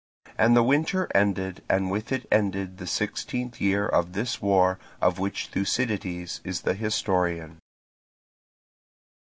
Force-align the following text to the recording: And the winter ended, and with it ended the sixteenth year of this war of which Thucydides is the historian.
And 0.35 0.55
the 0.57 0.63
winter 0.63 1.07
ended, 1.13 1.61
and 1.69 1.91
with 1.91 2.11
it 2.11 2.27
ended 2.31 2.79
the 2.79 2.87
sixteenth 2.87 3.61
year 3.61 3.85
of 3.87 4.13
this 4.13 4.41
war 4.41 4.79
of 4.99 5.19
which 5.19 5.49
Thucydides 5.49 6.41
is 6.43 6.61
the 6.61 6.73
historian. 6.73 7.59